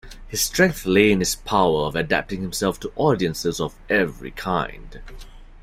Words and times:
His 0.27 0.41
strength 0.41 0.87
lay 0.87 1.11
in 1.11 1.19
his 1.19 1.35
power 1.35 1.81
of 1.85 1.95
adapting 1.95 2.41
himself 2.41 2.79
to 2.79 2.91
audiences 2.95 3.59
of 3.59 3.75
every 3.87 4.31
kind. 4.31 4.99